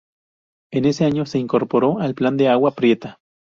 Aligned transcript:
En 0.73 0.85
ese 0.85 1.05
año 1.05 1.27
se 1.27 1.37
incorporó 1.37 1.99
al 1.99 2.15
Plan 2.15 2.35
de 2.35 2.47
Agua 2.47 2.71
Prieta. 2.73 3.19